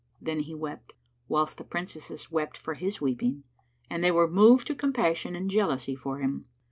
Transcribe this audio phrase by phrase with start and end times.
[0.19, 0.93] Then he wept,
[1.27, 3.43] whilst the Princesses wept for his weeping,
[3.87, 6.47] and they were moved to compassion and jealousy for him.